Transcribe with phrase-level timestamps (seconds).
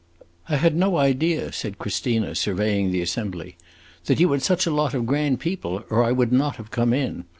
[0.49, 3.55] "I had no idea," said Christina, surveying the assembly,
[4.05, 6.91] "that you had such a lot of grand people, or I would not have come
[6.91, 7.25] in.